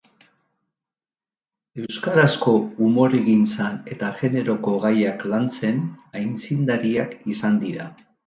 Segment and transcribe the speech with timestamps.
[1.83, 2.53] Euskarazko
[2.85, 5.85] umoregintzan eta generoko gaiak lantzen
[6.21, 7.87] aitzindariak izan dira.